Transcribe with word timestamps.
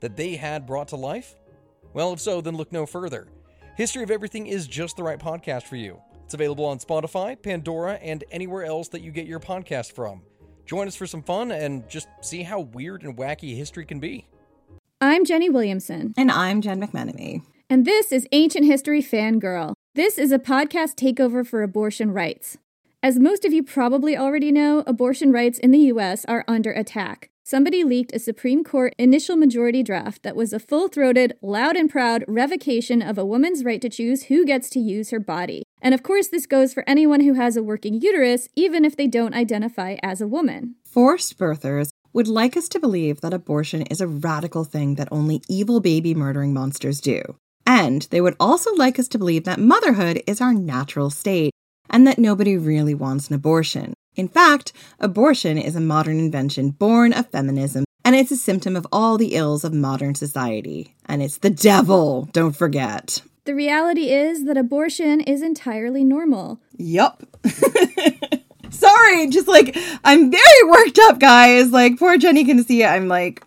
that 0.00 0.16
they 0.16 0.36
had 0.36 0.66
brought 0.66 0.88
to 0.88 0.96
life? 0.96 1.34
Well, 1.92 2.12
if 2.12 2.20
so, 2.20 2.40
then 2.40 2.56
look 2.56 2.72
no 2.72 2.86
further. 2.86 3.28
History 3.76 4.02
of 4.02 4.10
Everything 4.10 4.46
is 4.46 4.66
just 4.66 4.96
the 4.96 5.02
right 5.02 5.18
podcast 5.18 5.64
for 5.64 5.76
you. 5.76 6.00
It's 6.24 6.34
available 6.34 6.64
on 6.64 6.78
Spotify, 6.78 7.40
Pandora, 7.40 7.94
and 7.94 8.24
anywhere 8.30 8.64
else 8.64 8.88
that 8.88 9.02
you 9.02 9.10
get 9.12 9.26
your 9.26 9.40
podcast 9.40 9.92
from. 9.92 10.22
Join 10.64 10.88
us 10.88 10.96
for 10.96 11.06
some 11.06 11.22
fun 11.22 11.50
and 11.52 11.88
just 11.88 12.08
see 12.22 12.42
how 12.42 12.60
weird 12.60 13.02
and 13.04 13.16
wacky 13.16 13.56
history 13.56 13.84
can 13.84 14.00
be. 14.00 14.26
I'm 15.00 15.24
Jenny 15.24 15.48
Williamson, 15.50 16.14
And 16.16 16.30
I'm 16.30 16.60
Jen 16.60 16.80
McMenemy. 16.80 17.42
and 17.70 17.84
this 17.84 18.10
is 18.12 18.26
Ancient 18.32 18.64
History 18.64 19.02
Fangirl. 19.02 19.74
This 19.94 20.18
is 20.18 20.32
a 20.32 20.38
podcast 20.38 20.94
takeover 20.96 21.46
for 21.46 21.62
abortion 21.62 22.12
rights. 22.12 22.58
As 23.02 23.18
most 23.18 23.44
of 23.44 23.52
you 23.52 23.62
probably 23.62 24.16
already 24.16 24.50
know, 24.50 24.82
abortion 24.86 25.30
rights 25.32 25.58
in 25.58 25.70
the 25.70 25.78
US 25.92 26.24
are 26.24 26.44
under 26.48 26.72
attack. 26.72 27.28
Somebody 27.48 27.84
leaked 27.84 28.12
a 28.12 28.18
Supreme 28.18 28.64
Court 28.64 28.92
initial 28.98 29.36
majority 29.36 29.84
draft 29.84 30.24
that 30.24 30.34
was 30.34 30.52
a 30.52 30.58
full 30.58 30.88
throated, 30.88 31.38
loud 31.40 31.76
and 31.76 31.88
proud 31.88 32.24
revocation 32.26 33.00
of 33.00 33.18
a 33.18 33.24
woman's 33.24 33.62
right 33.62 33.80
to 33.82 33.88
choose 33.88 34.24
who 34.24 34.44
gets 34.44 34.68
to 34.70 34.80
use 34.80 35.10
her 35.10 35.20
body. 35.20 35.62
And 35.80 35.94
of 35.94 36.02
course, 36.02 36.26
this 36.26 36.44
goes 36.44 36.74
for 36.74 36.82
anyone 36.88 37.20
who 37.20 37.34
has 37.34 37.56
a 37.56 37.62
working 37.62 38.00
uterus, 38.00 38.48
even 38.56 38.84
if 38.84 38.96
they 38.96 39.06
don't 39.06 39.32
identify 39.32 39.94
as 40.02 40.20
a 40.20 40.26
woman. 40.26 40.74
Forced 40.84 41.38
birthers 41.38 41.90
would 42.12 42.26
like 42.26 42.56
us 42.56 42.68
to 42.70 42.80
believe 42.80 43.20
that 43.20 43.32
abortion 43.32 43.82
is 43.82 44.00
a 44.00 44.08
radical 44.08 44.64
thing 44.64 44.96
that 44.96 45.06
only 45.12 45.40
evil 45.48 45.78
baby 45.78 46.16
murdering 46.16 46.52
monsters 46.52 47.00
do. 47.00 47.22
And 47.64 48.08
they 48.10 48.20
would 48.20 48.34
also 48.40 48.74
like 48.74 48.98
us 48.98 49.06
to 49.06 49.18
believe 49.18 49.44
that 49.44 49.60
motherhood 49.60 50.20
is 50.26 50.40
our 50.40 50.52
natural 50.52 51.10
state 51.10 51.52
and 51.88 52.08
that 52.08 52.18
nobody 52.18 52.56
really 52.56 52.94
wants 52.94 53.28
an 53.28 53.36
abortion. 53.36 53.94
In 54.16 54.28
fact, 54.28 54.72
abortion 54.98 55.58
is 55.58 55.76
a 55.76 55.80
modern 55.80 56.18
invention 56.18 56.70
born 56.70 57.12
of 57.12 57.30
feminism, 57.30 57.84
and 58.02 58.16
it's 58.16 58.30
a 58.30 58.36
symptom 58.36 58.74
of 58.74 58.86
all 58.90 59.18
the 59.18 59.34
ills 59.34 59.62
of 59.62 59.74
modern 59.74 60.14
society. 60.14 60.94
And 61.04 61.22
it's 61.22 61.38
the 61.38 61.50
devil, 61.50 62.28
don't 62.32 62.56
forget. 62.56 63.22
The 63.44 63.54
reality 63.54 64.10
is 64.10 64.46
that 64.46 64.56
abortion 64.56 65.20
is 65.20 65.42
entirely 65.42 66.02
normal. 66.02 66.60
Yup. 66.78 67.22
Sorry, 68.70 69.28
just 69.28 69.46
like 69.48 69.76
I'm 70.02 70.30
very 70.30 70.64
worked 70.68 70.98
up, 70.98 71.18
guys. 71.20 71.70
Like 71.70 71.98
poor 71.98 72.16
Jenny 72.16 72.44
can 72.44 72.64
see 72.64 72.82
it. 72.82 72.86
I'm 72.86 73.08
like 73.08 73.42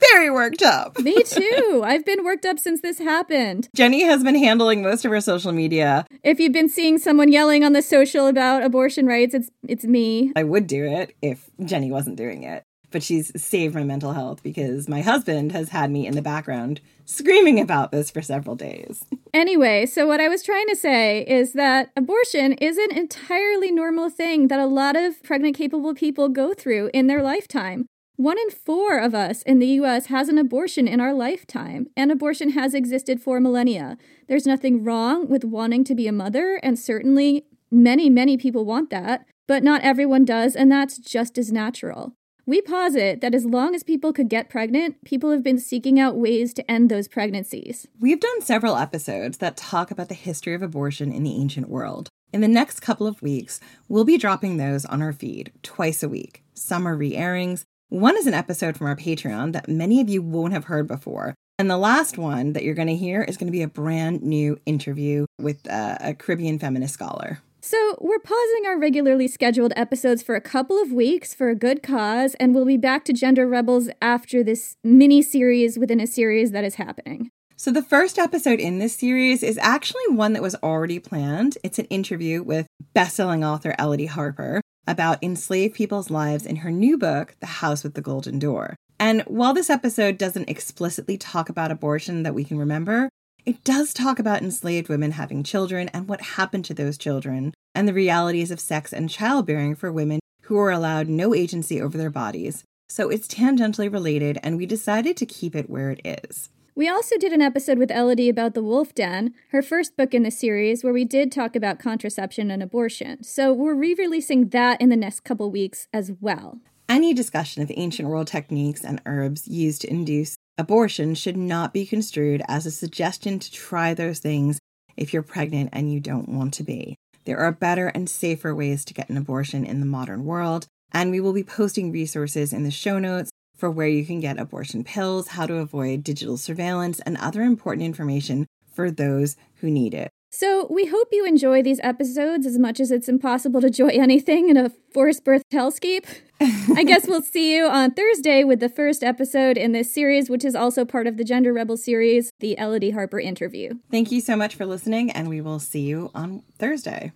very 0.00 0.30
worked 0.30 0.62
up. 0.62 0.98
Me 0.98 1.22
too. 1.22 1.82
I've 1.84 2.04
been 2.04 2.24
worked 2.24 2.46
up 2.46 2.58
since 2.58 2.80
this 2.80 2.98
happened. 2.98 3.68
Jenny 3.74 4.02
has 4.04 4.22
been 4.22 4.34
handling 4.34 4.82
most 4.82 5.04
of 5.04 5.10
her 5.10 5.20
social 5.20 5.52
media. 5.52 6.06
If 6.22 6.40
you've 6.40 6.52
been 6.52 6.68
seeing 6.68 6.98
someone 6.98 7.30
yelling 7.30 7.64
on 7.64 7.72
the 7.72 7.82
social 7.82 8.26
about 8.26 8.62
abortion 8.62 9.06
rights, 9.06 9.34
it's 9.34 9.50
it's 9.66 9.84
me. 9.84 10.32
I 10.36 10.42
would 10.42 10.66
do 10.66 10.84
it 10.84 11.14
if 11.22 11.48
Jenny 11.64 11.90
wasn't 11.90 12.16
doing 12.16 12.42
it. 12.42 12.64
But 12.92 13.04
she's 13.04 13.30
saved 13.40 13.76
my 13.76 13.84
mental 13.84 14.14
health 14.14 14.42
because 14.42 14.88
my 14.88 15.00
husband 15.00 15.52
has 15.52 15.68
had 15.68 15.92
me 15.92 16.08
in 16.08 16.16
the 16.16 16.22
background 16.22 16.80
screaming 17.04 17.60
about 17.60 17.92
this 17.92 18.10
for 18.10 18.22
several 18.22 18.56
days. 18.56 19.04
Anyway, 19.32 19.86
so 19.86 20.08
what 20.08 20.18
I 20.20 20.26
was 20.26 20.42
trying 20.42 20.66
to 20.66 20.74
say 20.74 21.24
is 21.24 21.52
that 21.52 21.92
abortion 21.96 22.52
is 22.54 22.76
an 22.78 22.90
entirely 22.90 23.70
normal 23.70 24.10
thing 24.10 24.48
that 24.48 24.58
a 24.58 24.66
lot 24.66 24.96
of 24.96 25.22
pregnant 25.22 25.56
capable 25.56 25.94
people 25.94 26.28
go 26.28 26.52
through 26.52 26.90
in 26.92 27.06
their 27.06 27.22
lifetime. 27.22 27.86
One 28.20 28.38
in 28.38 28.50
four 28.50 28.98
of 28.98 29.14
us 29.14 29.40
in 29.44 29.60
the 29.60 29.66
US 29.80 30.08
has 30.08 30.28
an 30.28 30.36
abortion 30.36 30.86
in 30.86 31.00
our 31.00 31.14
lifetime, 31.14 31.86
and 31.96 32.12
abortion 32.12 32.50
has 32.50 32.74
existed 32.74 33.18
for 33.18 33.40
millennia. 33.40 33.96
There's 34.28 34.46
nothing 34.46 34.84
wrong 34.84 35.26
with 35.26 35.42
wanting 35.42 35.84
to 35.84 35.94
be 35.94 36.06
a 36.06 36.12
mother, 36.12 36.60
and 36.62 36.78
certainly 36.78 37.46
many, 37.70 38.10
many 38.10 38.36
people 38.36 38.66
want 38.66 38.90
that, 38.90 39.24
but 39.48 39.62
not 39.62 39.80
everyone 39.80 40.26
does, 40.26 40.54
and 40.54 40.70
that's 40.70 40.98
just 40.98 41.38
as 41.38 41.50
natural. 41.50 42.12
We 42.44 42.60
posit 42.60 43.22
that 43.22 43.34
as 43.34 43.46
long 43.46 43.74
as 43.74 43.82
people 43.82 44.12
could 44.12 44.28
get 44.28 44.50
pregnant, 44.50 45.02
people 45.02 45.30
have 45.30 45.42
been 45.42 45.58
seeking 45.58 45.98
out 45.98 46.18
ways 46.18 46.52
to 46.54 46.70
end 46.70 46.90
those 46.90 47.08
pregnancies. 47.08 47.86
We've 48.00 48.20
done 48.20 48.42
several 48.42 48.76
episodes 48.76 49.38
that 49.38 49.56
talk 49.56 49.90
about 49.90 50.10
the 50.10 50.14
history 50.14 50.52
of 50.52 50.60
abortion 50.60 51.10
in 51.10 51.22
the 51.22 51.36
ancient 51.36 51.70
world. 51.70 52.10
In 52.34 52.42
the 52.42 52.48
next 52.48 52.80
couple 52.80 53.06
of 53.06 53.22
weeks, 53.22 53.60
we'll 53.88 54.04
be 54.04 54.18
dropping 54.18 54.58
those 54.58 54.84
on 54.84 55.00
our 55.00 55.14
feed 55.14 55.52
twice 55.62 56.02
a 56.02 56.08
week. 56.10 56.42
Some 56.52 56.86
are 56.86 56.96
re 56.96 57.16
airings. 57.16 57.64
One 57.90 58.16
is 58.16 58.28
an 58.28 58.34
episode 58.34 58.76
from 58.76 58.86
our 58.86 58.94
Patreon 58.94 59.52
that 59.52 59.68
many 59.68 60.00
of 60.00 60.08
you 60.08 60.22
won't 60.22 60.52
have 60.52 60.66
heard 60.66 60.86
before. 60.86 61.34
And 61.58 61.68
the 61.68 61.76
last 61.76 62.16
one 62.16 62.52
that 62.52 62.62
you're 62.62 62.76
going 62.76 62.86
to 62.86 62.94
hear 62.94 63.22
is 63.22 63.36
going 63.36 63.48
to 63.48 63.52
be 63.52 63.62
a 63.62 63.68
brand 63.68 64.22
new 64.22 64.60
interview 64.64 65.26
with 65.40 65.68
uh, 65.68 65.98
a 66.00 66.14
Caribbean 66.14 66.60
feminist 66.60 66.94
scholar. 66.94 67.40
So, 67.60 67.96
we're 68.00 68.20
pausing 68.20 68.66
our 68.66 68.78
regularly 68.78 69.26
scheduled 69.26 69.72
episodes 69.74 70.22
for 70.22 70.36
a 70.36 70.40
couple 70.40 70.80
of 70.80 70.92
weeks 70.92 71.34
for 71.34 71.50
a 71.50 71.56
good 71.56 71.82
cause, 71.82 72.34
and 72.36 72.54
we'll 72.54 72.64
be 72.64 72.76
back 72.76 73.04
to 73.06 73.12
Gender 73.12 73.46
Rebels 73.46 73.90
after 74.00 74.44
this 74.44 74.76
mini 74.84 75.20
series 75.20 75.76
within 75.76 76.00
a 76.00 76.06
series 76.06 76.52
that 76.52 76.62
is 76.62 76.76
happening. 76.76 77.28
So, 77.56 77.72
the 77.72 77.82
first 77.82 78.18
episode 78.18 78.60
in 78.60 78.78
this 78.78 78.94
series 78.94 79.42
is 79.42 79.58
actually 79.58 80.06
one 80.10 80.32
that 80.34 80.42
was 80.42 80.54
already 80.62 81.00
planned. 81.00 81.58
It's 81.64 81.80
an 81.80 81.86
interview 81.86 82.42
with 82.42 82.66
bestselling 82.94 83.44
author 83.44 83.74
Elodie 83.78 84.06
Harper 84.06 84.62
about 84.86 85.22
enslaved 85.22 85.74
people's 85.74 86.10
lives 86.10 86.46
in 86.46 86.56
her 86.56 86.70
new 86.70 86.98
book, 86.98 87.36
The 87.40 87.46
House 87.46 87.84
with 87.84 87.94
the 87.94 88.00
Golden 88.00 88.38
Door. 88.38 88.76
And 88.98 89.22
while 89.22 89.54
this 89.54 89.70
episode 89.70 90.18
doesn't 90.18 90.50
explicitly 90.50 91.16
talk 91.16 91.48
about 91.48 91.70
abortion 91.70 92.22
that 92.22 92.34
we 92.34 92.44
can 92.44 92.58
remember, 92.58 93.08
it 93.46 93.64
does 93.64 93.94
talk 93.94 94.18
about 94.18 94.42
enslaved 94.42 94.88
women 94.88 95.12
having 95.12 95.42
children 95.42 95.88
and 95.88 96.06
what 96.08 96.20
happened 96.20 96.64
to 96.66 96.74
those 96.74 96.98
children, 96.98 97.54
and 97.74 97.88
the 97.88 97.94
realities 97.94 98.50
of 98.50 98.60
sex 98.60 98.92
and 98.92 99.08
childbearing 99.08 99.74
for 99.74 99.90
women 99.90 100.20
who 100.42 100.58
are 100.58 100.70
allowed 100.70 101.08
no 101.08 101.34
agency 101.34 101.80
over 101.80 101.96
their 101.96 102.10
bodies. 102.10 102.64
So 102.88 103.08
it's 103.08 103.28
tangentially 103.28 103.90
related, 103.90 104.38
and 104.42 104.56
we 104.56 104.66
decided 104.66 105.16
to 105.16 105.26
keep 105.26 105.54
it 105.54 105.70
where 105.70 105.90
it 105.90 106.00
is. 106.04 106.50
We 106.80 106.88
also 106.88 107.18
did 107.18 107.34
an 107.34 107.42
episode 107.42 107.76
with 107.76 107.90
Elodie 107.90 108.30
about 108.30 108.54
The 108.54 108.62
Wolf 108.62 108.94
Den, 108.94 109.34
her 109.50 109.60
first 109.60 109.98
book 109.98 110.14
in 110.14 110.22
the 110.22 110.30
series, 110.30 110.82
where 110.82 110.94
we 110.94 111.04
did 111.04 111.30
talk 111.30 111.54
about 111.54 111.78
contraception 111.78 112.50
and 112.50 112.62
abortion. 112.62 113.22
So, 113.22 113.52
we're 113.52 113.74
re 113.74 113.92
releasing 113.92 114.48
that 114.48 114.80
in 114.80 114.88
the 114.88 114.96
next 114.96 115.20
couple 115.20 115.50
weeks 115.50 115.88
as 115.92 116.10
well. 116.22 116.58
Any 116.88 117.12
discussion 117.12 117.62
of 117.62 117.70
ancient 117.76 118.08
world 118.08 118.28
techniques 118.28 118.82
and 118.82 119.02
herbs 119.04 119.46
used 119.46 119.82
to 119.82 119.90
induce 119.90 120.38
abortion 120.56 121.14
should 121.14 121.36
not 121.36 121.74
be 121.74 121.84
construed 121.84 122.40
as 122.48 122.64
a 122.64 122.70
suggestion 122.70 123.38
to 123.40 123.52
try 123.52 123.92
those 123.92 124.20
things 124.20 124.58
if 124.96 125.12
you're 125.12 125.22
pregnant 125.22 125.68
and 125.74 125.92
you 125.92 126.00
don't 126.00 126.30
want 126.30 126.54
to 126.54 126.62
be. 126.62 126.96
There 127.26 127.40
are 127.40 127.52
better 127.52 127.88
and 127.88 128.08
safer 128.08 128.54
ways 128.54 128.86
to 128.86 128.94
get 128.94 129.10
an 129.10 129.18
abortion 129.18 129.66
in 129.66 129.80
the 129.80 129.86
modern 129.86 130.24
world, 130.24 130.66
and 130.92 131.10
we 131.10 131.20
will 131.20 131.34
be 131.34 131.44
posting 131.44 131.92
resources 131.92 132.54
in 132.54 132.62
the 132.62 132.70
show 132.70 132.98
notes 132.98 133.30
for 133.60 133.70
where 133.70 133.86
you 133.86 134.04
can 134.04 134.20
get 134.20 134.38
abortion 134.38 134.82
pills, 134.82 135.28
how 135.28 135.46
to 135.46 135.56
avoid 135.56 136.02
digital 136.02 136.38
surveillance, 136.38 136.98
and 137.00 137.16
other 137.18 137.42
important 137.42 137.84
information 137.84 138.46
for 138.72 138.90
those 138.90 139.36
who 139.56 139.70
need 139.70 139.92
it. 139.92 140.10
So, 140.32 140.68
we 140.70 140.86
hope 140.86 141.08
you 141.12 141.26
enjoy 141.26 141.60
these 141.62 141.80
episodes 141.82 142.46
as 142.46 142.56
much 142.56 142.78
as 142.78 142.90
it's 142.90 143.08
impossible 143.08 143.60
to 143.60 143.66
enjoy 143.66 143.88
anything 143.92 144.48
in 144.48 144.56
a 144.56 144.70
forced 144.92 145.24
birth 145.24 145.42
hellscape. 145.52 146.06
I 146.40 146.84
guess 146.84 147.06
we'll 147.06 147.22
see 147.22 147.54
you 147.54 147.66
on 147.66 147.90
Thursday 147.90 148.44
with 148.44 148.60
the 148.60 148.68
first 148.68 149.02
episode 149.02 149.58
in 149.58 149.72
this 149.72 149.92
series, 149.92 150.30
which 150.30 150.44
is 150.44 150.54
also 150.54 150.84
part 150.84 151.06
of 151.06 151.18
the 151.18 151.24
Gender 151.24 151.52
Rebel 151.52 151.76
series, 151.76 152.30
the 152.40 152.56
Elodie 152.58 152.92
Harper 152.92 153.20
interview. 153.20 153.74
Thank 153.90 154.10
you 154.10 154.20
so 154.20 154.36
much 154.36 154.54
for 154.54 154.64
listening, 154.64 155.10
and 155.10 155.28
we 155.28 155.40
will 155.40 155.58
see 155.58 155.80
you 155.80 156.10
on 156.14 156.42
Thursday. 156.58 157.12